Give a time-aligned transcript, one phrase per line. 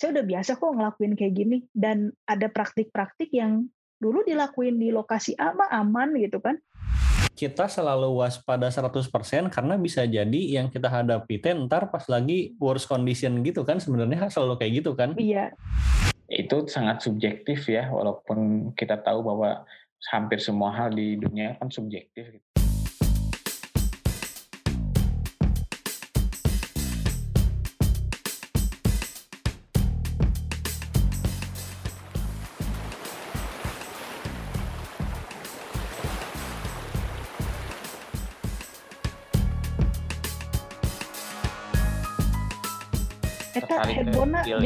[0.00, 3.68] saya udah biasa kok ngelakuin kayak gini dan ada praktik-praktik yang
[4.00, 6.56] dulu dilakuin di lokasi A mah aman gitu kan.
[7.36, 12.88] Kita selalu waspada 100% karena bisa jadi yang kita hadapi teh ntar pas lagi worst
[12.88, 15.12] condition gitu kan sebenarnya selalu kayak gitu kan.
[15.20, 15.52] Iya.
[16.32, 19.68] Itu sangat subjektif ya walaupun kita tahu bahwa
[20.08, 22.49] hampir semua hal di dunia kan subjektif gitu.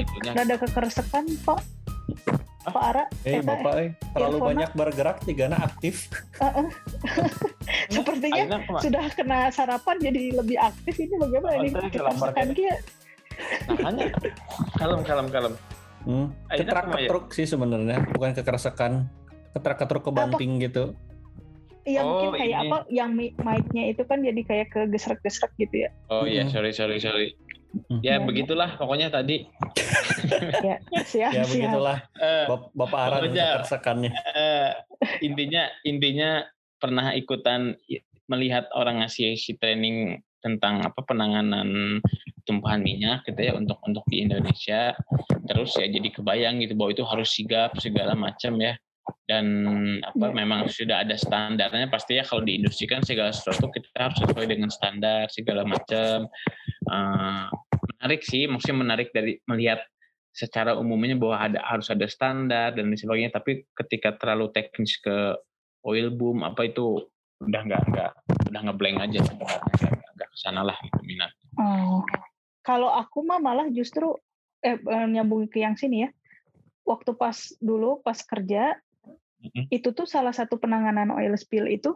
[0.06, 0.32] Itunya.
[0.34, 1.60] rada kekeresekan Pak.
[2.64, 6.08] Pak Ara, Eh bapak eh terlalu earphone-nya- banyak bergerak tigana aktif.
[6.34, 6.66] Heeh.
[7.92, 12.56] Sepertinya Aina sudah kena sarapan jadi lebih aktif ini bagaimana Oh, ini tadi kekeresekan kelamar
[12.56, 12.74] kia.
[13.66, 14.04] Makanya
[14.74, 15.54] kalem kalem kalem.
[16.04, 16.26] Hmm.
[16.50, 17.00] Ketrak ke mana ya?
[17.04, 18.92] ketruk sih sebenarnya bukan kekeresakan.
[19.52, 20.84] Ketrak ketruk kebanting gitu.
[21.84, 22.64] Iya Oh, mungkin kayak ini.
[22.64, 25.92] apa yang mi- mic-nya itu kan jadi kayak kegesrek-gesrek gitu ya.
[26.08, 26.52] Oh iya Mm-mm.
[26.54, 27.36] sorry sorry sorry.
[27.74, 28.00] Mm.
[28.00, 28.22] Ya Iya.
[28.22, 29.50] begitulah pokoknya tadi.
[30.62, 31.50] Ya, siap, Ya siap.
[31.50, 34.10] begitulah Eh, Bap- Bapak Ara dan Pokoknya- kekeresakannya.
[34.34, 34.70] eh,
[35.20, 36.30] intinya intinya
[36.78, 37.74] pernah ikutan
[38.26, 42.00] melihat orang ngasih si training tentang apa penanganan
[42.44, 44.92] tumpahan minyak gitu ya untuk untuk di Indonesia
[45.44, 48.76] terus ya jadi kebayang gitu bahwa itu harus sigap segala macam ya
[49.24, 49.44] dan
[50.00, 50.36] apa Ya.
[50.36, 54.44] memang sudah ada standarnya pasti ya kalau di industri kan segala sesuatu kita harus sesuai
[54.48, 56.28] dengan standar segala macam
[56.84, 57.44] Eh,
[58.04, 59.80] menarik sih maksudnya menarik dari melihat
[60.36, 65.40] secara umumnya bahwa ada harus ada standar dan lain sebagainya tapi ketika terlalu teknis ke
[65.88, 67.00] oil boom apa itu
[67.40, 68.10] udah nggak nggak
[68.52, 72.02] udah ngeblank aja nggak ke sana lah gitu minat Oh.
[72.66, 74.10] Kalau aku mah malah justru
[74.58, 76.10] eh eh, nyambung ke yang sini ya.
[76.82, 78.74] Waktu pas dulu pas kerja
[79.44, 79.68] Mhm.
[79.68, 81.92] itu tuh salah satu penanganan oil spill itu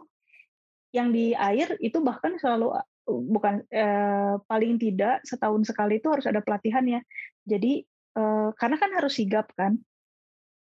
[0.93, 2.77] yang di air itu bahkan selalu
[3.09, 7.01] bukan eh, paling tidak setahun sekali itu harus ada pelatihannya.
[7.43, 7.83] Jadi
[8.15, 9.77] eh, karena kan harus sigap kan.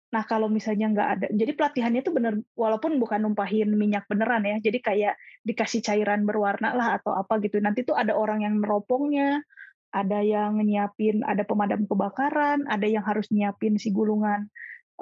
[0.08, 4.58] Nah kalau misalnya nggak ada, jadi pelatihannya itu bener walaupun bukan numpahin minyak beneran ya.
[4.64, 5.14] Jadi kayak
[5.44, 7.60] dikasih cairan berwarna lah atau apa gitu.
[7.60, 9.44] Nanti tuh ada orang yang meropongnya,
[9.92, 14.48] ada yang nyiapin, ada pemadam kebakaran, ada yang harus nyiapin si gulungan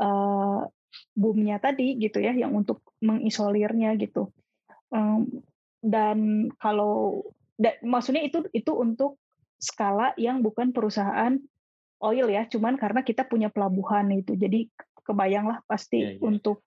[0.01, 0.61] eh,
[1.15, 4.31] boomnya tadi gitu ya, yang untuk mengisolirnya gitu.
[4.93, 5.27] Em,
[5.85, 7.21] dan kalau
[7.61, 9.21] da- maksudnya itu itu untuk
[9.61, 11.37] skala yang bukan perusahaan
[12.01, 14.33] oil ya, cuman karena kita punya pelabuhan itu.
[14.33, 14.67] Jadi
[15.05, 16.21] kebayanglah pasti Iya, iya.
[16.25, 16.65] untuk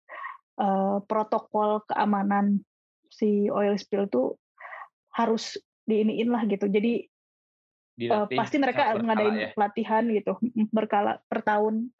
[0.59, 2.63] eh, protokol keamanan
[3.11, 4.39] si oil spill tuh
[5.11, 5.59] harus
[5.91, 6.71] diiniin lah gitu.
[6.71, 7.11] Jadi
[7.99, 9.49] Dilatih pasti mereka ngadain ya.
[9.59, 11.91] pelatihan gitu mm, berkala per tahun.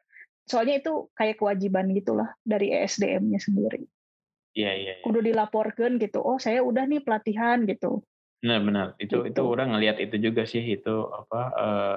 [0.47, 3.83] Soalnya itu kayak kewajiban gitulah dari ESDM-nya sendiri.
[4.55, 5.03] Iya iya iya.
[5.05, 6.19] Kudu dilaporkan gitu.
[6.21, 8.01] Oh, saya udah nih pelatihan gitu.
[8.39, 9.35] benar-benar itu Gitu.
[9.35, 11.95] itu orang ngelihat itu juga sih itu apa eh,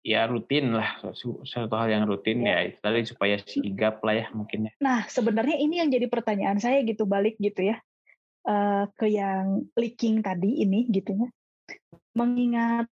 [0.00, 0.96] ya rutin lah
[1.44, 2.48] suatu hal yang rutin Iya.
[2.48, 6.56] ya itu tadi supaya sigap lah ya mungkin ya Nah, sebenarnya ini yang jadi pertanyaan
[6.56, 7.76] saya gitu balik gitu ya
[8.48, 11.28] eh, ke yang leaking tadi ini gitu ya.
[12.16, 12.88] Mengingat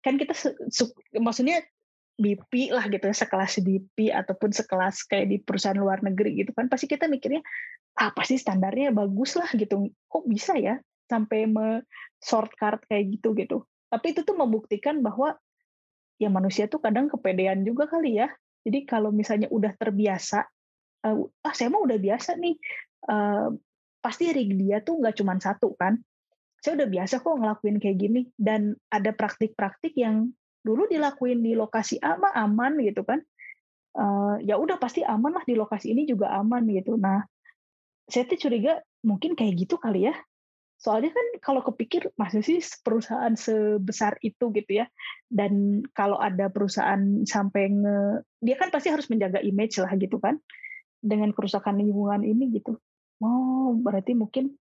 [0.00, 1.60] kan kita su- su- maksudnya
[2.18, 6.66] BP lah gitu ya, sekelas BP ataupun sekelas kayak di perusahaan luar negeri gitu kan
[6.66, 7.40] pasti kita mikirnya
[7.94, 9.86] apa sih standarnya bagus lah gitu.
[10.10, 11.86] Kok bisa ya sampai me
[12.18, 13.56] shortcut kayak gitu gitu.
[13.88, 15.38] Tapi itu tuh membuktikan bahwa
[16.18, 18.28] ya manusia tuh kadang kepedean juga kali ya.
[18.66, 20.42] Jadi kalau misalnya udah terbiasa
[21.06, 22.58] eh, ah saya mah udah biasa nih
[23.08, 23.48] eh,
[24.02, 25.98] pasti rig dia tuh nggak cuma satu kan
[26.58, 30.34] saya udah biasa kok ngelakuin kayak gini dan ada praktik-praktik yang
[30.68, 33.24] dulu dilakuin di lokasi A mah aman gitu kan.
[33.96, 37.00] Eh, ya udah pasti aman lah di lokasi ini juga aman gitu.
[37.00, 37.24] Nah
[38.04, 40.14] saya tuh curiga mungkin kayak gitu kali ya.
[40.78, 44.86] Soalnya kan kalau kepikir masa sih perusahaan sebesar itu gitu ya.
[45.26, 47.96] Dan kalau ada perusahaan sampai nge
[48.44, 50.36] dia kan pasti harus menjaga image lah gitu kan.
[51.00, 52.78] Dengan kerusakan lingkungan ini gitu.
[53.18, 54.54] Oh, berarti mungkin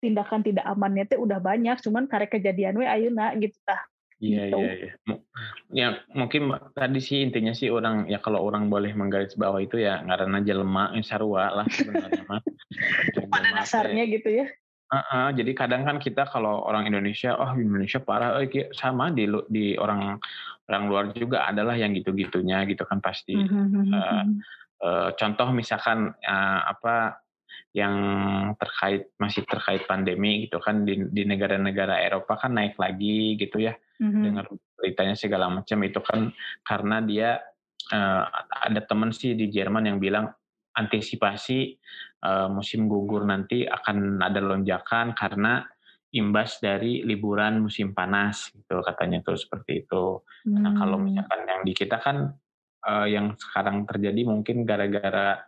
[0.00, 3.82] tindakan tidak amannya teh udah banyak, cuman karek kejadian we ayeuna gitu tah.
[4.20, 4.56] Iya Gitu.
[4.60, 4.92] iya iya.
[5.08, 5.24] Mu-
[5.70, 10.02] Ya mungkin tadi sih intinya sih orang ya kalau orang boleh menggaris bawah itu ya
[10.04, 12.42] karena jelema eh, sarua lah sebenarnya mah.
[13.32, 14.46] Pada dasarnya gitu ya.
[14.90, 19.30] Heeh, jadi kadang kan kita kalau orang Indonesia, oh Indonesia parah, eh, kayak sama di
[19.46, 20.18] di orang
[20.66, 23.38] orang luar juga adalah yang gitu-gitunya gitu kan pasti.
[23.38, 24.24] Mhm, Eh,
[24.84, 27.22] eh, contoh misalkan eh, apa
[27.70, 27.94] yang
[28.58, 33.78] terkait masih terkait pandemi gitu kan di di negara-negara Eropa kan naik lagi gitu ya
[34.00, 34.22] Mhm.
[34.24, 34.44] dengar
[34.80, 36.32] beritanya segala macam itu kan
[36.64, 37.30] karena dia
[37.92, 38.24] eh,
[38.68, 40.32] ada teman sih di Jerman yang bilang
[40.76, 41.60] antisipasi
[42.24, 45.64] eh, musim gugur nanti akan ada lonjakan karena
[46.10, 50.18] imbas dari liburan musim panas gitu katanya tuh seperti itu.
[50.58, 51.06] Nah kalau Hmm.
[51.06, 52.16] misalkan yang di kita kan
[52.88, 55.38] eh, yang sekarang terjadi mungkin gara-gara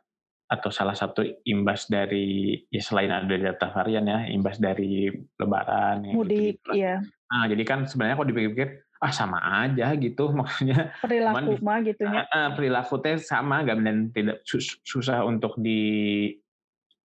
[0.52, 5.08] atau salah satu imbas dari ya selain ada delta varian ya imbas dari
[5.40, 7.00] lebaran ya mudik, gitu ya
[7.32, 8.69] Nah, jadi kan sebenarnya kalau dipikir-pikir
[9.00, 12.23] ah sama aja gitu maksudnya perilaku Cuman- mah gitunya.
[12.29, 16.29] ah, ah, perilaku teh sama gak dan tidak sus- susah untuk di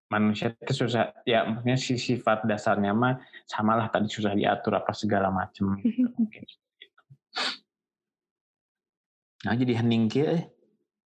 [0.09, 5.29] manusia itu susah ya maksudnya si sifat dasarnya mah samalah tadi susah diatur apa segala
[5.29, 6.45] macam gitu, mungkin.
[9.43, 10.45] Nah jadi hening kia eh.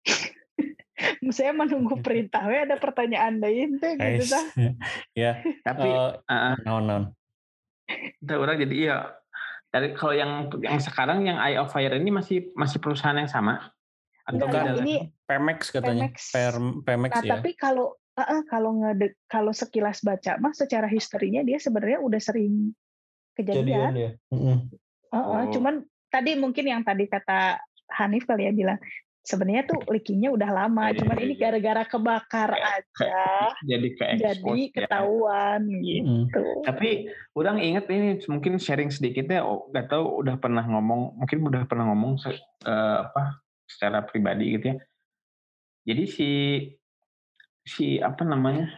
[1.36, 2.46] Saya menunggu perintah.
[2.46, 4.44] We ada pertanyaan lain teh gitu tah.
[5.14, 5.88] ya, tapi
[6.28, 7.02] ah, non non.
[8.20, 8.98] Kita orang jadi iya
[9.70, 13.70] dari kalau yang yang sekarang yang Eye of Fire ini masih masih perusahaan yang sama
[14.26, 14.80] atau Enggak, lagi?
[14.82, 16.34] ini Pemex katanya, Pemex.
[16.82, 17.32] Pemex Nah, ya.
[17.38, 22.18] tapi kalau uh, uh, kalau ngede, kalau sekilas baca mah secara historinya dia sebenarnya udah
[22.18, 22.74] sering
[23.38, 23.94] kejadian.
[23.94, 24.10] ya.
[24.32, 24.58] Uh, uh,
[25.14, 25.48] Oh.
[25.54, 27.62] Cuman tadi mungkin yang tadi kata
[27.94, 28.82] Hanif kali ya bilang
[29.26, 31.42] sebenarnya tuh leakingnya udah lama, Iya, cuman iya, ini iya.
[31.42, 33.18] gara-gara kebakar aja
[33.70, 35.82] jadi ke jadi ketahuan Mm.
[35.82, 36.44] gitu.
[36.62, 41.66] Tapi orang ingat ini mungkin sharing sedikitnya, oh, nggak tahu udah pernah ngomong, mungkin udah
[41.66, 44.76] pernah ngomong se- eh, apa secara pribadi gitu ya.
[45.86, 46.30] Jadi si
[47.66, 48.70] si apa namanya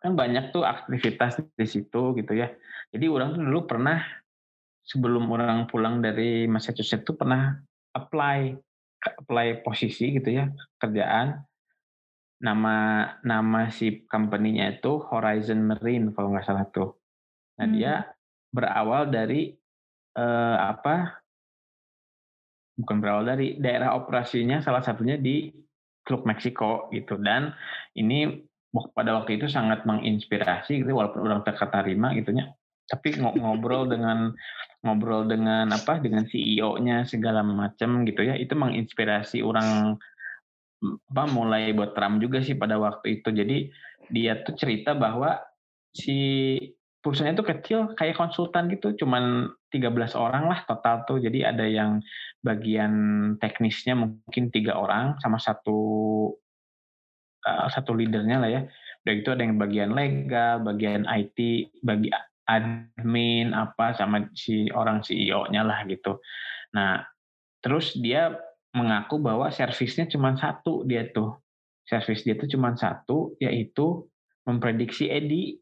[0.00, 2.52] kan banyak tuh aktivitas di situ gitu ya.
[2.92, 4.00] Jadi orang tuh dulu pernah
[4.84, 7.56] sebelum orang pulang dari Massachusetts tuh pernah
[7.96, 8.56] apply
[9.00, 11.40] apply posisi gitu ya kerjaan
[12.40, 16.96] nama nama si company-nya itu Horizon Marine kalau nggak salah tuh.
[17.60, 17.74] Nah Hmm.
[17.76, 17.92] dia
[18.48, 19.52] berawal dari
[20.16, 21.20] eh, apa?
[22.80, 25.52] Bukan berawal dari daerah operasinya salah satunya di
[26.00, 27.52] Teluk Meksiko gitu dan
[27.92, 28.40] ini
[28.96, 32.56] pada waktu itu sangat menginspirasi gitu walaupun orang terkatarima gitunya
[32.90, 34.34] tapi ngo- ngobrol dengan
[34.82, 39.94] ngobrol dengan apa dengan CEO-nya segala macam gitu ya itu menginspirasi orang
[40.80, 43.28] apa mulai buat Trump juga sih pada waktu itu.
[43.30, 43.68] Jadi
[44.08, 45.38] dia tuh cerita bahwa
[45.92, 46.56] si
[47.00, 51.20] perusahaannya itu kecil kayak konsultan gitu cuman 13 orang lah total tuh.
[51.20, 52.00] Jadi ada yang
[52.40, 52.92] bagian
[53.36, 55.78] teknisnya mungkin tiga orang sama satu
[57.44, 58.62] uh, satu leadernya lah ya.
[59.04, 61.38] Udah gitu ada yang bagian legal bagian IT
[61.84, 62.08] bagi
[62.50, 66.18] admin apa sama si orang CEO-nya lah gitu.
[66.74, 67.06] Nah
[67.62, 68.34] terus dia
[68.74, 71.38] mengaku bahwa servisnya cuma satu dia tuh.
[71.86, 74.10] Servis dia tuh cuma satu yaitu
[74.46, 75.58] memprediksi Edi.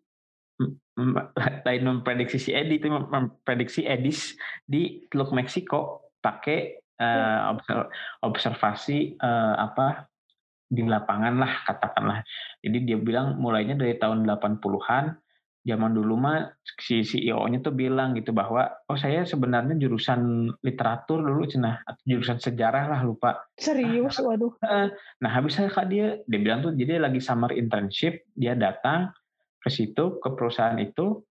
[1.66, 6.08] Lain memprediksi si Edi itu mem- memprediksi Edis di Teluk Meksiko.
[6.18, 7.88] Pakai obser-
[8.26, 10.10] observasi eh, apa
[10.68, 12.20] di lapangan lah katakanlah.
[12.60, 15.16] Jadi dia bilang mulainya dari tahun 80-an
[15.66, 21.44] zaman dulu mah si CEO-nya tuh bilang gitu bahwa oh saya sebenarnya jurusan literatur dulu
[21.44, 23.42] cenah atau jurusan sejarah lah lupa.
[23.58, 24.54] Serius, waduh.
[25.20, 29.12] Nah habis saya kak dia dia bilang tuh jadi lagi summer internship dia datang
[29.58, 31.22] ke situ ke perusahaan itu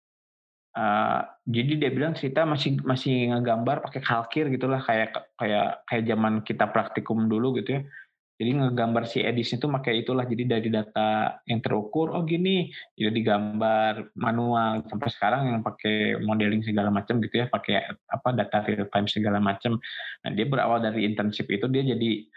[0.78, 6.46] Uh, jadi dia bilang cerita masih masih ngegambar pakai kalkir gitulah kayak kayak kayak zaman
[6.46, 7.90] kita praktikum dulu gitu ya.
[8.38, 13.10] Jadi ngegambar si edisnya itu pakai itulah jadi dari data yang terukur oh gini jadi
[13.10, 14.86] digambar manual.
[14.86, 19.42] Sampai sekarang yang pakai modeling segala macam gitu ya pakai apa data real time segala
[19.42, 19.82] macam.
[20.22, 22.30] Nah dia berawal dari internship itu dia jadi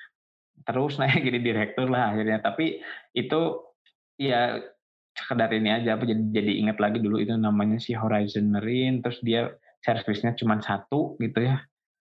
[0.64, 2.40] terus naik jadi direktur lah akhirnya.
[2.40, 2.80] Tapi
[3.12, 3.40] itu
[4.16, 4.56] ya
[5.12, 9.20] sekedar ini aja apa jadi jadi ingat lagi dulu itu namanya si Horizon Marine terus
[9.20, 9.52] dia
[9.84, 11.60] servisnya cuma satu gitu ya.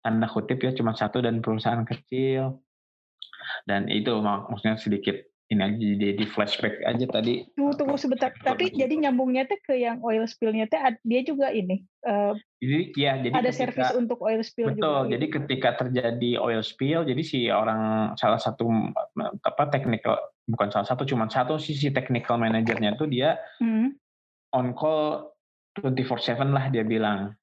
[0.02, 2.65] Tanda kutip ya cuma satu dan perusahaan kecil
[3.64, 8.34] dan itu mak- maksudnya sedikit ini aja jadi flashback aja tadi Tunggu, tunggu sebentar.
[8.34, 13.12] Tapi jadi nyambungnya teh ke yang oil spill-nya teh dia juga ini eh, jadi ya
[13.22, 14.82] jadi ada ketika- servis untuk oil spill Betul.
[14.82, 14.90] juga.
[14.98, 15.12] gitu.
[15.14, 17.82] Jadi ketika terjadi oil spill, jadi si orang
[18.18, 18.66] salah satu
[19.40, 23.94] apa technical bukan salah satu cuma satu sih si technical manajernya tuh dia Hmm.
[24.50, 25.30] on call
[25.78, 27.38] 24/7 lah dia bilang.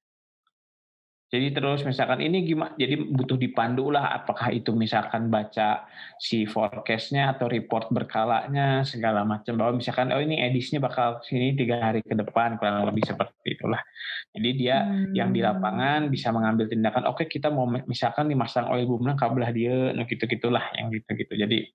[1.33, 5.89] Jadi terus misalkan ini gimana, jadi butuh dipandu lah apakah itu misalkan baca
[6.21, 11.81] si forecastnya atau report berkalanya segala macam bahwa misalkan oh ini edisnya bakal sini tiga
[11.81, 13.81] hari ke depan kurang lebih seperti itulah.
[14.29, 14.85] Jadi dia
[15.17, 15.57] yang di Hmm.
[15.57, 20.29] lapangan bisa mengambil tindakan oke kita mau misalkan dimasang oil boomnya kabelah dia nah gitu
[20.29, 21.65] gitulah yang gitu gitu jadi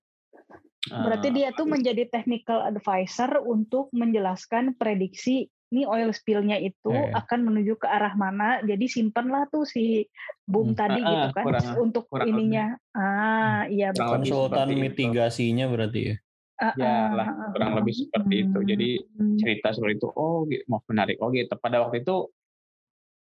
[0.89, 7.13] Berarti eh, dia tuh menjadi technical advisor untuk menjelaskan prediksi ini oil spillnya itu Iya.
[7.21, 8.57] akan menuju ke arah mana.
[8.65, 10.09] Jadi simpenlah tuh si
[10.43, 10.77] boom Hmm.
[10.77, 12.65] tadi Ah, gitu ah, kan kurang- untuk kurang ininya.
[12.91, 14.01] Ah, iya betul.
[14.01, 14.81] Kurang lebih konsultan seperti itu.
[14.81, 16.15] mitigasinya berarti ya.
[16.59, 18.59] Ah, Ya ah, lah, ah, kurang ah, lebih seperti itu.
[18.65, 19.37] Jadi hmm.
[19.37, 21.53] cerita seperti itu, oh gitu, mau menarik, oh gitu.
[21.55, 22.15] Pada waktu itu,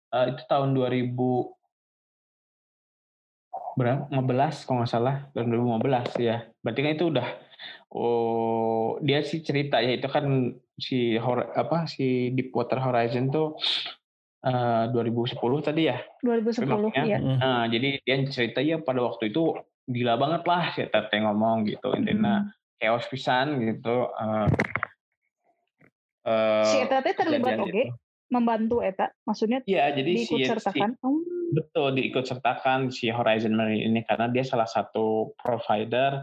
[0.09, 1.51] eh, itu tahun 2000
[3.73, 4.05] berapa?
[4.11, 6.45] 15 kalau nggak salah, tahun 2015 ya.
[6.61, 7.27] Berarti kan itu udah,
[7.89, 10.25] oh dia sih cerita ya itu kan
[10.79, 13.59] si Hor- apa si Deepwater Horizon tuh
[14.41, 15.99] eh, 2010 tadi ya.
[16.23, 17.19] 2010 Maksudnya, ya.
[17.19, 17.37] Mm.
[17.37, 19.53] Nah, jadi dia cerita ya pada waktu itu
[19.85, 22.51] gila banget lah si Tete ngomong gitu intinya Hmm.
[22.77, 24.07] chaos pisan gitu.
[24.07, 24.47] eh,
[26.25, 27.91] eh, Si Eta teh terlibat oke itu.
[28.29, 30.91] membantu Eta, maksudnya Iya, jadi si, diikut sertakan.
[31.01, 36.21] Oh, si betul diikut sertakan si Horizon Marine ini karena dia salah satu provider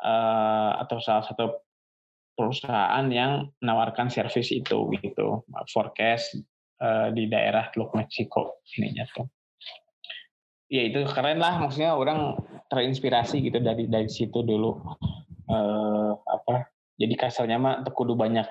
[0.00, 1.60] eh, atau salah satu
[2.34, 6.40] perusahaan yang menawarkan servis itu gitu, forecast
[6.80, 9.26] eh, di daerah Teluk Meksiko ininya tuh.
[10.72, 12.40] Ya itu keren lah, maksudnya orang
[12.72, 14.80] terinspirasi gitu dari dari situ dulu.
[15.48, 16.72] Eh, apa?
[16.96, 18.46] Jadi kasarnya mah teu kudu banyak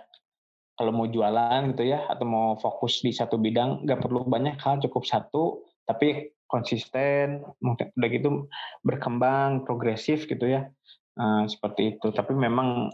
[0.78, 4.82] kalau mau jualan gitu ya atau mau fokus di satu bidang nggak perlu banyak hal
[4.82, 8.50] cukup satu tapi konsisten udah gitu
[8.82, 10.66] berkembang progresif gitu ya
[11.12, 12.88] Eh, seperti itu tapi memang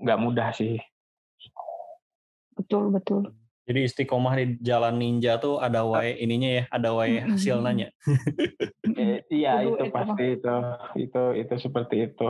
[0.00, 0.78] nggak mudah sih
[2.54, 3.22] betul betul.
[3.64, 7.36] Jadi istiqomah di jalan ninja tuh ada wae ininya ya, ada wae Mm-mm.
[7.36, 7.88] hasilnya.
[8.94, 10.54] Eh, iya itu pasti itu
[11.02, 12.28] itu itu seperti itu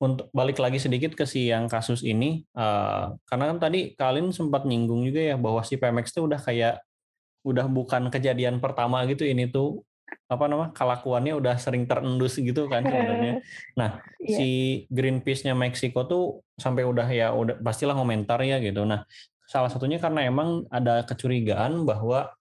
[0.00, 4.64] Untuk balik lagi sedikit ke si yang kasus ini, eh, karena kan tadi kalian sempat
[4.64, 6.80] nyinggung juga ya bahwa si Pemex tuh udah kayak
[7.44, 9.84] udah bukan kejadian pertama gitu ini tuh
[10.24, 13.40] apa nama kelakuannya udah sering terendus gitu kan sebenarnya.
[13.80, 14.36] Nah, Iya.
[14.40, 14.48] si
[14.88, 16.24] Greenpeace-nya Meksiko tuh
[16.56, 18.88] sampai udah ya udah pastilah komentar ya gitu.
[18.88, 19.04] Nah,
[19.44, 22.32] salah satunya karena emang ada kecurigaan bahwa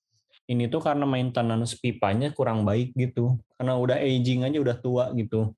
[0.47, 3.35] ini tuh karena maintenance pipanya kurang baik gitu.
[3.55, 5.51] Karena udah aging aja udah tua gitu.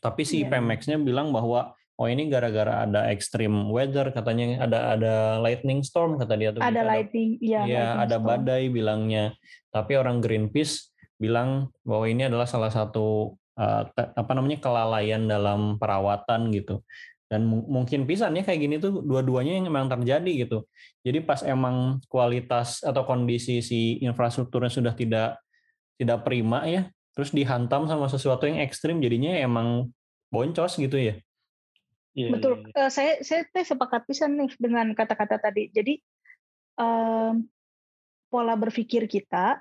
[0.00, 0.52] Tapi si Iya.
[0.52, 6.34] Pemex-nya bilang bahwa oh ini gara-gara ada extreme weather katanya ada ada lightning storm kata
[6.38, 6.62] dia tuh.
[6.62, 7.60] ada gitu, lighting, iya.
[7.64, 8.26] Iya, lighting ada storm.
[8.28, 9.24] badai bilangnya.
[9.68, 16.54] Tapi orang Greenpeace bilang bahwa ini adalah salah satu uh, apa namanya kelalaian dalam perawatan
[16.54, 16.80] gitu.
[17.28, 20.64] Dan mu- mungkin pisannya kayak gini tuh dua-duanya yang memang terjadi gitu.
[21.04, 25.36] Jadi pas emang kualitas atau kondisi si infrastrukturnya sudah tidak
[25.98, 29.92] tidak prima ya, terus dihantam sama sesuatu yang ekstrim jadinya emang
[30.32, 31.20] boncos gitu ya.
[32.16, 32.64] Iya, Betul.
[32.64, 32.86] iya, iya.
[32.86, 35.68] Eh, saya saya teh sepakat pisan nih dengan kata-kata tadi.
[35.68, 36.00] Jadi
[36.80, 37.44] em,
[38.32, 39.60] pola berpikir kita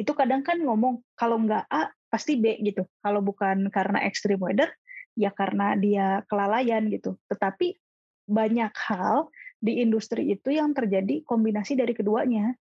[0.00, 2.88] itu kadang kan ngomong kalau nggak A pasti B gitu.
[3.04, 4.72] Kalau bukan karena extreme weather
[5.12, 7.20] ya karena dia kelalaian gitu.
[7.28, 7.76] Tetapi
[8.24, 9.28] banyak hal
[9.60, 12.56] di industri itu yang terjadi kombinasi dari keduanya.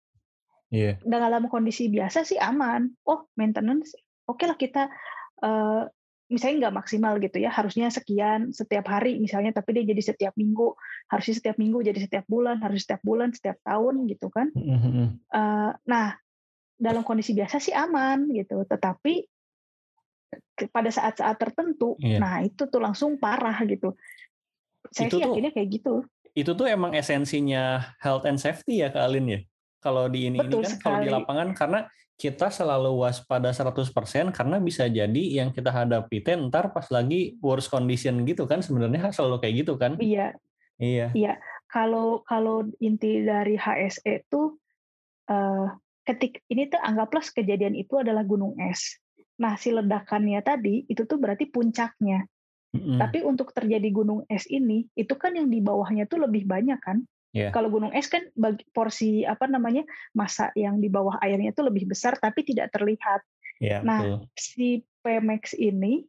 [0.74, 0.98] Iya.
[1.06, 2.90] dalam kondisi biasa sih aman.
[3.06, 3.94] Oh, maintenance,
[4.26, 4.90] oke lah kita
[5.46, 5.84] eh,
[6.26, 10.74] misalnya nggak maksimal gitu ya, harusnya sekian setiap hari misalnya, tapi dia jadi setiap minggu,
[11.06, 14.50] harusnya setiap minggu jadi setiap bulan, harus setiap bulan, setiap tahun gitu kan.
[14.58, 15.22] Mhm.
[15.22, 16.08] Eh, nah,
[16.76, 19.24] dalam kondisi biasa sih aman gitu, tetapi
[20.72, 22.20] pada saat-saat tertentu, Iya.
[22.20, 23.96] nah itu tuh langsung parah gitu.
[24.92, 25.94] Saya Itu sih tuh- yakinnya kayak gitu.
[26.36, 29.40] itu tuh emang esensinya health and safety ya Kak Alin ya.
[29.80, 31.80] Kalau di ini, ini kan kalau di lapangan karena
[32.16, 37.72] kita selalu waspada 100% karena bisa jadi yang kita hadapi teh ntar pas lagi worst
[37.72, 39.96] condition gitu kan sebenarnya selalu kayak gitu kan.
[39.96, 40.36] Iya,
[40.76, 41.40] Iya.
[41.68, 44.60] kalau kalau inti dari HSE itu
[45.26, 45.68] eh,
[46.06, 49.02] ketik ini tuh anggaplah kejadian itu adalah gunung es.
[49.42, 52.24] Nah si ledakannya tadi itu tuh berarti puncaknya.
[52.76, 53.00] Mm-mm.
[53.02, 57.04] Tapi untuk terjadi gunung es ini itu kan yang di bawahnya tuh lebih banyak kan.
[57.36, 57.52] Iya.
[57.52, 59.84] Kalau gunung es kan bagi porsi apa namanya
[60.16, 63.26] masa yang di bawah airnya itu lebih besar tapi tidak terlihat.
[63.60, 64.18] Iya, Nah, betul.
[64.40, 64.68] Si
[65.04, 66.04] Pemex ini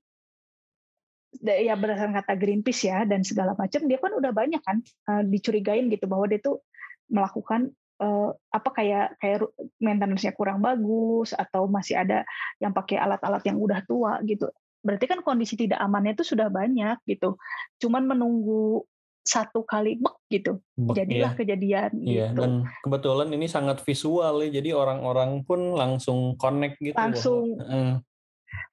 [1.42, 5.90] ya berdasarkan kata Greenpeace ya dan segala macam dia kan udah banyak kan eh, dicurigain
[5.92, 6.64] gitu bahwa dia tuh
[7.12, 9.48] melakukan eh, apa kayak kayak
[9.80, 12.24] maintenance-nya kurang bagus atau masih ada
[12.60, 14.48] yang pakai alat-alat yang udah tua gitu.
[14.84, 17.34] Berarti kan kondisi tidak amannya itu sudah banyak gitu.
[17.82, 18.86] Cuman menunggu
[19.26, 20.62] satu kali bek gitu.
[20.78, 21.38] Bek, Jadilah iya.
[21.38, 22.40] kejadian Iya, gitu.
[22.46, 22.50] dan
[22.86, 26.94] kebetulan ini sangat visual ya, jadi orang-orang pun langsung connect gitu.
[26.94, 27.58] Langsung.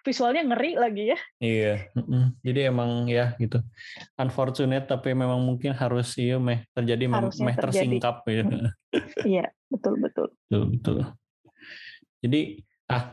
[0.04, 1.20] Visualnya ngeri lagi ya.
[1.40, 1.74] Iya,
[2.44, 3.60] jadi emang ya gitu.
[4.20, 7.72] Unfortunate tapi memang mungkin harus iya meh terjadi Harusnya meh terjadi.
[8.00, 8.56] tersingkap gitu.
[9.26, 10.28] Iya, betul betul.
[10.50, 10.98] Betul, betul.
[12.24, 12.64] Jadi
[12.94, 13.10] Ah,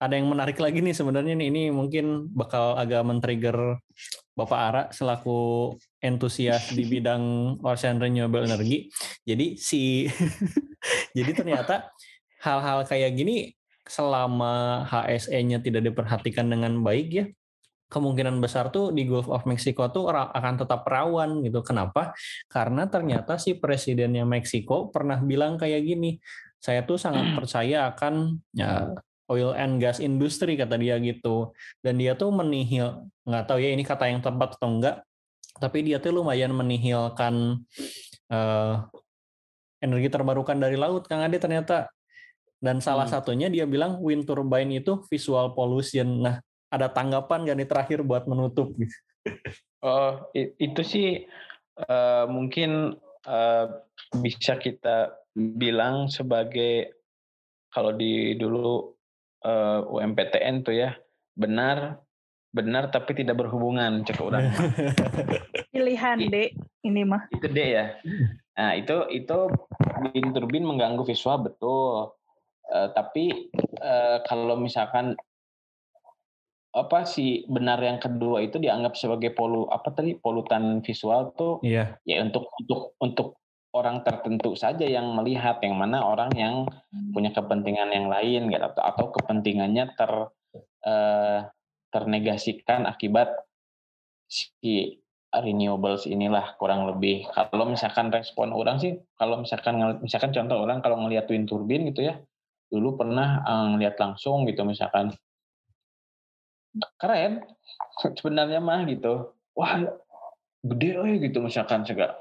[0.00, 1.52] ada yang menarik lagi nih sebenarnya nih.
[1.52, 3.78] Ini mungkin bakal agak men-trigger
[4.34, 5.70] Bapak Ara selaku
[6.02, 8.88] entusias di bidang ocean renewable energy.
[9.22, 10.08] Jadi si
[11.16, 11.94] jadi ternyata
[12.42, 13.52] hal-hal kayak gini
[13.84, 17.24] selama HSE-nya tidak diperhatikan dengan baik ya,
[17.92, 21.62] kemungkinan besar tuh di Gulf of Mexico tuh akan tetap rawan gitu.
[21.62, 22.16] Kenapa?
[22.50, 26.18] Karena ternyata si presidennya Meksiko pernah bilang kayak gini,
[26.58, 28.90] saya tuh sangat percaya akan ya,
[29.30, 31.54] oil and gas industry kata dia gitu.
[31.78, 35.06] Dan dia tuh menihil, nggak tahu ya ini kata yang tepat atau enggak,
[35.60, 37.62] tapi dia tuh lumayan menihilkan
[38.32, 38.74] uh,
[39.78, 41.92] energi terbarukan dari laut, Kang Ade ternyata.
[42.64, 43.12] Dan salah hmm.
[43.12, 46.24] satunya dia bilang wind turbine itu visual pollution.
[46.24, 46.40] Nah,
[46.72, 48.72] ada tanggapan nggak nih terakhir buat menutup?
[49.84, 51.28] Oh, itu sih
[51.76, 52.96] uh, mungkin
[53.28, 53.66] uh,
[54.16, 56.94] bisa kita bilang sebagai
[57.74, 58.94] kalau di dulu
[59.42, 60.94] uh, eh, UMPTN tuh ya
[61.34, 61.98] benar
[62.54, 64.46] benar tapi tidak berhubungan cek orang
[65.74, 66.54] pilihan D
[66.86, 67.98] ini mah itu D ya
[68.54, 69.50] nah itu itu
[70.14, 72.14] bin turbin mengganggu visual betul
[72.74, 75.14] uh, tapi uh, kalau misalkan
[76.74, 82.02] apa sih benar yang kedua itu dianggap sebagai polu apa tadi polutan visual tuh iya.
[82.02, 83.38] ya untuk untuk untuk
[83.74, 86.66] orang tertentu saja yang melihat yang mana orang yang
[87.14, 90.12] punya kepentingan yang lain gitu atau, atau kepentingannya ter
[90.86, 91.38] eh,
[91.90, 93.34] ternegasikan akibat
[94.30, 100.78] si renewables inilah kurang lebih kalau misalkan respon orang sih kalau misalkan misalkan contoh orang
[100.78, 102.14] kalau ngelihat wind turbine gitu ya
[102.74, 105.14] dulu pernah uh, ngelihat langsung gitu misalkan.
[106.98, 107.46] Keren.
[108.18, 109.30] Sebenarnya mah gitu.
[109.54, 109.78] Wah
[110.64, 112.18] gede eh gitu misalkan segala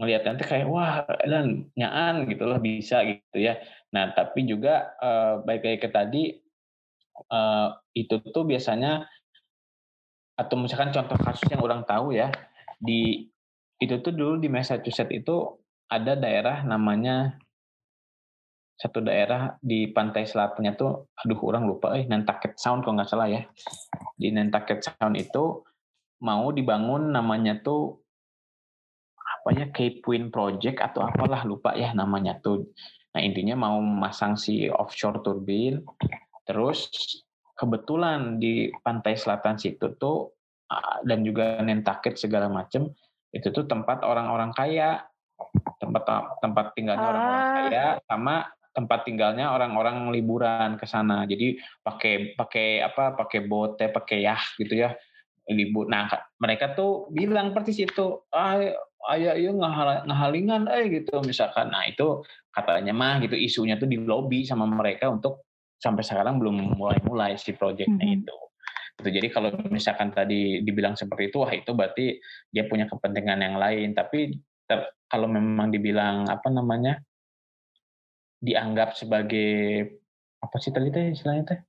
[0.00, 3.60] ngelihat nanti kayak wah dan nyaan gitu loh bisa gitu ya.
[3.94, 6.22] Nah tapi juga uh, baik kayak ke tadi
[7.30, 9.06] uh, itu tuh biasanya
[10.34, 12.32] atau misalkan contoh kasus yang orang tahu ya
[12.80, 13.28] di
[13.78, 15.60] itu tuh dulu di Massachusetts itu
[15.92, 17.36] ada daerah namanya
[18.76, 23.30] satu daerah di pantai selatannya tuh aduh orang lupa eh Nantucket Sound kalau nggak salah
[23.30, 23.42] ya
[24.18, 25.62] di Nantucket Sound itu
[26.22, 28.02] mau dibangun namanya tuh
[29.42, 32.70] apa ya Cape Wind Project atau apalah lupa ya namanya tuh.
[33.12, 35.82] Nah intinya mau masang si offshore turbin,
[36.46, 36.88] terus
[37.58, 40.30] kebetulan di pantai selatan situ tuh
[41.04, 42.88] dan juga Nantucket segala macam
[43.34, 45.04] itu tuh tempat orang-orang kaya,
[45.82, 46.02] tempat
[46.40, 47.52] tempat tinggalnya orang-orang ah.
[47.52, 48.36] kaya sama
[48.72, 51.28] tempat tinggalnya orang-orang liburan ke sana.
[51.28, 53.16] Jadi pakai pakai apa?
[53.16, 54.96] Pakai boat, pakai yah gitu ya
[55.50, 55.90] libur.
[55.90, 56.06] Nah,
[56.38, 58.56] mereka tuh bilang persis itu, ah
[59.10, 59.50] ayah iya
[60.06, 62.22] ngahalingan eh gitu misalkan nah itu
[62.54, 65.42] katanya mah gitu isunya tuh di lobby sama mereka untuk
[65.82, 68.18] sampai sekarang belum mulai-mulai si proyeknya mm -hmm.
[68.22, 68.36] itu
[69.02, 72.22] gitu jadi kalau misalkan tadi dibilang seperti itu wah itu berarti
[72.54, 74.38] dia punya kepentingan yang lain tapi
[74.70, 77.02] ter, kalau memang dibilang apa namanya
[78.42, 79.86] dianggap sebagai
[80.42, 81.60] apa sih tadi teh istilahnya teh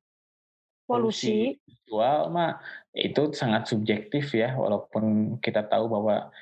[0.89, 2.57] polusi visual mah
[2.91, 6.33] itu sangat subjektif ya walaupun kita tahu bahwa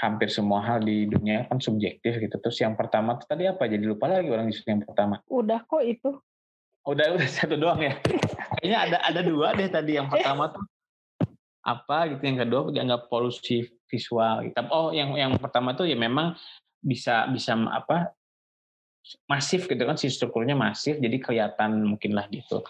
[0.00, 2.36] hampir semua hal di dunia kan subjektif gitu.
[2.40, 3.68] Terus yang pertama tadi apa?
[3.68, 5.20] Jadi lupa lagi orang yang pertama.
[5.28, 6.16] Udah kok itu.
[6.88, 7.94] Udah udah satu doang ya.
[8.58, 10.00] Kayaknya ada ada dua deh tadi.
[10.00, 10.64] Yang pertama tuh
[11.62, 14.48] apa gitu, yang kedua dianggap polusi visual.
[14.48, 14.56] Gitu.
[14.72, 16.34] Oh, yang yang pertama tuh ya memang
[16.82, 18.16] bisa bisa apa
[19.26, 22.62] masif gitu kan si strukturnya masif jadi kelihatan mungkin lah gitu.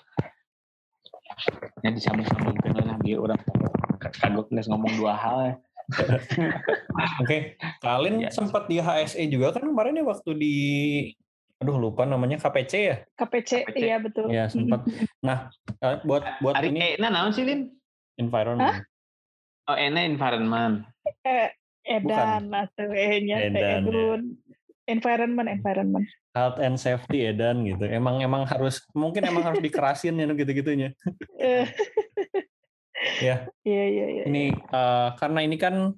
[1.81, 3.41] Ya disambung-sambungkan lah biar orang
[4.01, 5.55] kagok ngomong dua hal ya.
[5.99, 7.41] Oke, okay.
[7.83, 8.31] kalian ya.
[8.31, 10.57] sempat di HSE juga kan kemarin ya waktu di
[11.63, 12.97] aduh lupa namanya KPC ya?
[13.15, 13.77] KPC, KPC.
[13.79, 14.27] iya betul.
[14.31, 14.83] Iya, sempat.
[15.27, 15.47] Nah,
[15.79, 17.71] eh, buat buat Ari, ini nah naon sih, Lin?
[18.19, 18.67] Environment.
[18.67, 18.79] Hah?
[19.71, 20.83] Oh, ene environment.
[21.23, 21.55] Eh,
[21.87, 24.19] edan atau E-nya edan, ya.
[24.91, 26.07] Environment, environment.
[26.35, 27.87] Health and safety edan gitu.
[27.87, 30.91] Emang emang harus mungkin emang harus dikerasin ya gitu-gitunya.
[31.39, 31.67] Eh.
[33.23, 33.47] ya.
[33.63, 34.25] Iya iya iya.
[34.27, 35.95] Ini uh, karena ini kan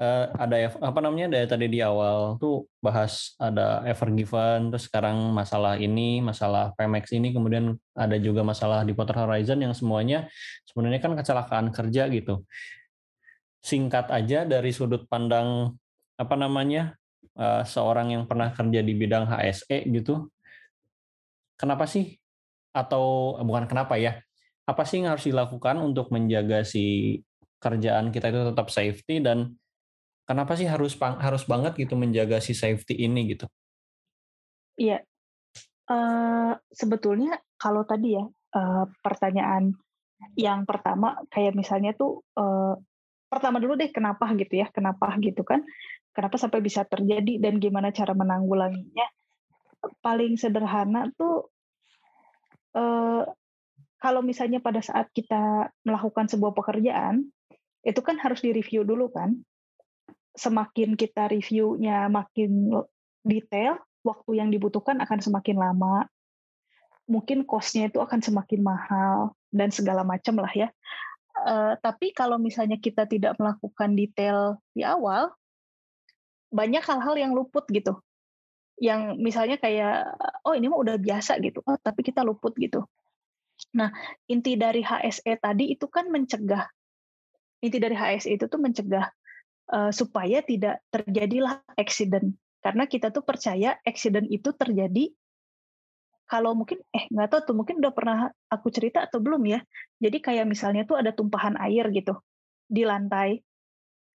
[0.00, 5.30] uh, ada apa namanya dari tadi di awal tuh bahas ada ever given terus sekarang
[5.30, 10.26] masalah ini masalah Pemex ini kemudian ada juga masalah di Potter Horizon yang semuanya
[10.66, 12.42] sebenarnya kan kecelakaan kerja gitu
[13.64, 15.72] singkat aja dari sudut pandang
[16.14, 16.94] apa namanya
[17.38, 20.30] uh, seorang yang pernah kerja di bidang HSE gitu.
[21.54, 22.18] Kenapa sih?
[22.74, 24.18] Atau bukan kenapa ya
[24.64, 27.20] apa sih yang harus dilakukan untuk menjaga si
[27.60, 29.56] kerjaan kita itu tetap safety dan
[30.24, 33.46] kenapa sih harus harus banget gitu menjaga si safety ini gitu?
[34.74, 35.04] Iya,
[35.88, 38.24] uh, sebetulnya kalau tadi ya
[38.56, 39.76] uh, pertanyaan
[40.34, 42.74] yang pertama kayak misalnya tuh uh,
[43.28, 45.60] pertama dulu deh kenapa gitu ya kenapa gitu kan
[46.14, 49.10] kenapa sampai bisa terjadi dan gimana cara menanggulanginya.
[50.00, 51.50] Paling sederhana tuh
[52.78, 53.26] uh,
[53.98, 57.28] kalau misalnya pada saat kita melakukan sebuah pekerjaan
[57.84, 59.42] itu kan harus direview dulu kan.
[60.34, 62.72] Semakin kita reviewnya makin
[63.22, 66.08] detail waktu yang dibutuhkan akan semakin lama.
[67.04, 70.68] Mungkin cost-nya itu akan semakin mahal dan segala macam lah ya.
[71.34, 75.28] Uh, tapi kalau misalnya kita tidak melakukan detail di awal,
[76.54, 77.98] banyak hal-hal yang luput gitu.
[78.78, 80.14] Yang misalnya kayak,
[80.46, 82.86] oh ini mah udah biasa gitu, oh, tapi kita luput gitu.
[83.74, 83.90] Nah,
[84.30, 86.66] inti dari HSE tadi itu kan mencegah.
[87.62, 89.06] Inti dari HSE itu tuh mencegah
[89.74, 92.34] uh, supaya tidak terjadilah accident.
[92.62, 95.12] Karena kita tuh percaya accident itu terjadi
[96.24, 99.60] kalau mungkin eh nggak tahu tuh mungkin udah pernah aku cerita atau belum ya.
[100.00, 102.16] Jadi kayak misalnya tuh ada tumpahan air gitu
[102.64, 103.44] di lantai.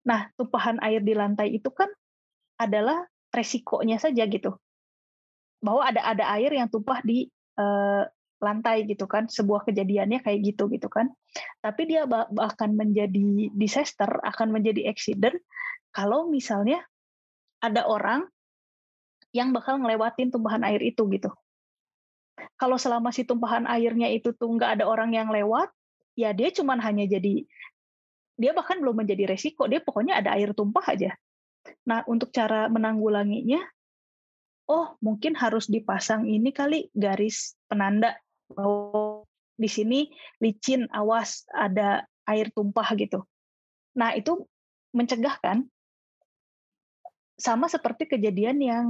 [0.10, 1.88] Nah, tumpahan air di lantai itu kan
[2.60, 4.60] adalah resikonya saja gitu.
[5.64, 8.04] Bahwa ada ada air yang tumpah di eh,
[8.40, 11.12] lantai gitu kan, sebuah kejadiannya kayak gitu gitu kan.
[11.64, 15.36] Tapi dia bahkan menjadi disaster, akan menjadi accident
[15.96, 16.84] kalau misalnya
[17.60, 18.28] ada orang
[19.36, 21.30] yang bakal ngelewatin tumpahan air itu gitu
[22.56, 25.72] kalau selama si tumpahan airnya itu tuh nggak ada orang yang lewat,
[26.16, 27.44] ya dia cuman hanya jadi
[28.40, 31.12] dia bahkan belum menjadi resiko, dia pokoknya ada air tumpah aja.
[31.88, 33.62] Nah, untuk cara menanggulanginya,
[34.70, 38.18] oh mungkin harus dipasang ini kali garis penanda
[38.50, 39.26] bahwa
[39.60, 40.00] di sini
[40.40, 43.26] licin, awas ada air tumpah gitu.
[43.98, 44.48] Nah, itu
[44.96, 45.68] mencegah kan?
[47.40, 48.86] Sama seperti kejadian yang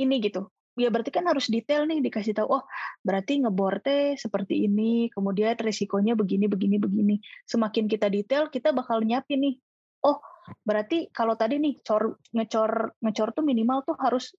[0.00, 2.64] ini gitu ya berarti kan harus detail nih dikasih tahu oh
[3.06, 7.14] berarti ngebor teh seperti ini kemudian resikonya begini begini begini
[7.46, 9.54] semakin kita detail kita bakal nyiapin nih
[10.02, 10.18] oh
[10.64, 14.36] berarti kalau tadi nih cor ngecor ngecor tuh minimal tuh harus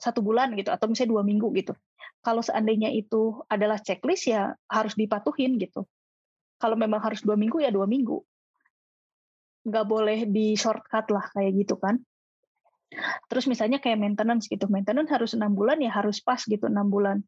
[0.00, 1.72] satu bulan gitu atau misalnya dua minggu gitu
[2.22, 5.84] kalau seandainya itu adalah checklist ya harus dipatuhin gitu
[6.60, 8.22] kalau memang harus dua minggu ya dua minggu
[9.66, 12.00] nggak boleh di shortcut lah kayak gitu kan
[13.30, 17.22] Terus misalnya kayak maintenance gitu, maintenance harus enam bulan ya harus pas gitu enam bulan.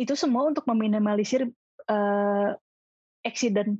[0.00, 1.44] Itu semua untuk meminimalisir
[1.88, 2.50] uh,
[3.20, 3.76] accident.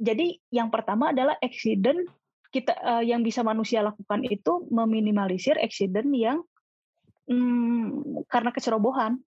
[0.00, 2.08] Jadi yang pertama adalah accident
[2.50, 6.42] kita uh, yang bisa manusia lakukan itu meminimalisir accident yang
[7.30, 9.22] hmm, karena kecerobohan.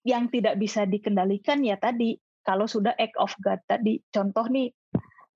[0.00, 4.00] Yang tidak bisa dikendalikan ya tadi kalau sudah act of God tadi.
[4.10, 4.72] Contoh nih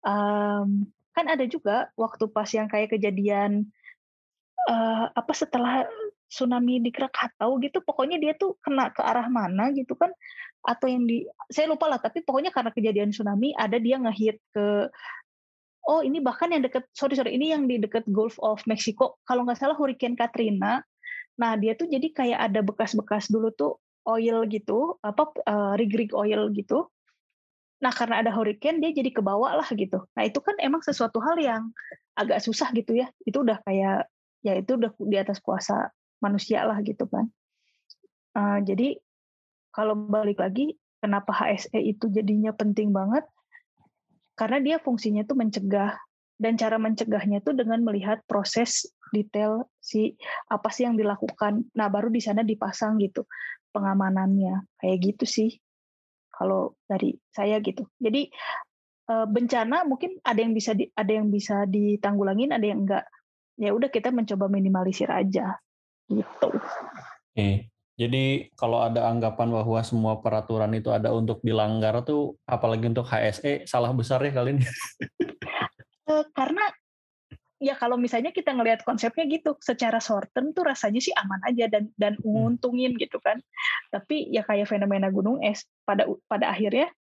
[0.02, 3.70] um, kan ada juga waktu pas yang kayak kejadian
[4.66, 5.86] uh, apa setelah
[6.26, 10.10] tsunami di Krakatau gitu pokoknya dia tuh kena ke arah mana gitu kan
[10.64, 14.90] atau yang di saya lupa lah tapi pokoknya karena kejadian tsunami ada dia ngehit ke
[15.88, 19.44] oh ini bahkan yang deket sorry sorry ini yang di deket Gulf of Mexico kalau
[19.44, 20.81] nggak salah Hurricane Katrina
[21.35, 26.12] nah dia tuh jadi kayak ada bekas-bekas dulu tuh oil gitu apa uh, rig rig
[26.14, 26.88] oil gitu
[27.85, 30.09] Nah, karena ada hurricane dia jadi kebawa lah gitu.
[30.16, 31.68] Nah, itu kan emang sesuatu hal yang
[32.16, 33.12] agak susah gitu ya.
[33.29, 34.09] Itu udah kayak
[34.40, 35.92] ya itu udah di atas kuasa
[36.25, 37.29] manusia lah gitu kan.
[38.33, 38.97] Uh, jadi
[39.68, 43.29] kalau balik lagi kenapa HSE itu jadinya penting banget?
[44.35, 45.94] Karena dia fungsinya tuh mencegah
[46.35, 50.18] dan cara mencegahnya tuh dengan melihat proses detail si
[50.51, 51.70] apa sih yang dilakukan.
[51.79, 53.27] Nah, baru di sana dipasang gitu
[53.70, 54.66] pengamanannya.
[54.79, 55.51] Kayak gitu sih
[56.35, 57.87] kalau dari saya gitu.
[58.03, 58.27] Jadi
[59.11, 63.07] eh, bencana mungkin ada yang bisa di, ada yang bisa ditanggulangin, ada yang enggak.
[63.55, 65.62] Ya udah kita mencoba minimalisir aja
[66.11, 66.51] gitu.
[67.35, 67.73] Oke.
[67.94, 73.70] Jadi kalau ada anggapan bahwa semua peraturan itu ada untuk dilanggar tuh apalagi untuk HSE
[73.70, 74.66] salah besar ya kali ini.
[76.04, 76.61] Eh, karena
[77.57, 81.64] ya kalau misalnya kita ngelihat konsepnya gitu secara short term tuh rasanya sih aman aja
[81.72, 82.28] dan dan hmm.
[82.28, 83.40] nguntungin gitu kan
[83.88, 86.92] tapi ya kayak fenomena gunung es pada pada akhirnya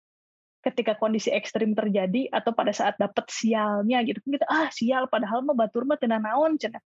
[0.64, 5.52] ketika kondisi ekstrim terjadi atau pada saat dapat sialnya gitu kita ah sial padahal mah
[5.52, 6.80] batur mah tenan naon cenah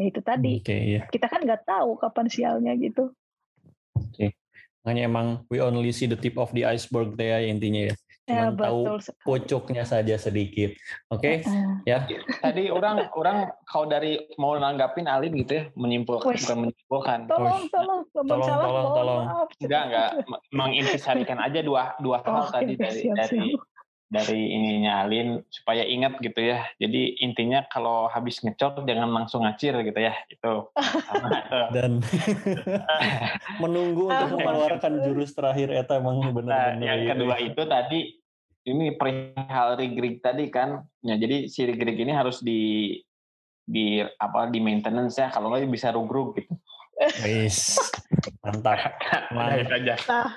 [0.00, 1.04] ya itu tadi okay, yeah.
[1.12, 3.12] kita kan nggak tahu kapan sialnya gitu
[3.96, 4.28] oke okay.
[4.82, 7.94] makanya emang we only see the tip of the iceberg ya intinya ya
[8.30, 9.26] cuma ya, tahu sekali.
[9.26, 10.70] pucuknya saja sedikit.
[11.10, 11.50] Oke, okay?
[11.50, 12.06] uh, ya.
[12.38, 17.18] Tadi orang orang kalau dari mau nanggapin Alin gitu ya, menyimpulkan bukan menyimpulkan.
[17.26, 19.22] Tolong, tolong, tolong, salah, tolong, tolong.
[19.60, 20.08] Enggak, enggak
[20.58, 23.54] mengintisarikan aja dua dua hal oh, tadi dari siap, dari
[24.10, 26.66] dari ininya Alin supaya ingat gitu ya.
[26.82, 30.12] Jadi intinya kalau habis ngecot jangan langsung ngacir gitu ya.
[30.26, 30.74] Itu.
[31.74, 32.02] Dan
[33.62, 36.74] menunggu untuk mengeluarkan jurus terakhir eta emang benar-benar.
[36.74, 38.18] Nah, yang kedua itu tadi
[38.66, 40.82] ini perihal rigrig tadi kan.
[41.06, 42.92] Ya, jadi si rigrig ini harus di
[43.70, 46.50] di apa di maintenance ya kalau nggak bisa rugrug gitu.
[47.22, 47.78] Wis.
[48.42, 48.98] Mantap.
[49.38, 49.94] Mantap aja.
[50.10, 50.28] Nah,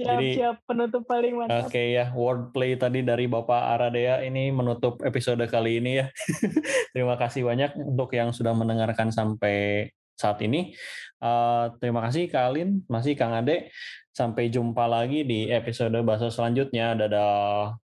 [0.00, 1.68] Siap, Jadi, siap penutup paling mantap.
[1.68, 6.08] Oke okay, ya, wordplay tadi dari Bapak Aradea ini menutup episode kali ini ya.
[6.96, 10.72] terima kasih banyak untuk yang sudah mendengarkan sampai saat ini.
[11.20, 13.68] Uh, terima kasih Kak Alin, masih Kang Ade.
[14.16, 16.96] Sampai jumpa lagi di episode bahasa selanjutnya.
[16.96, 17.76] Dadah.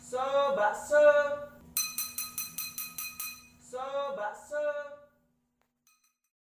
[0.00, 0.24] So,
[0.56, 1.04] bakso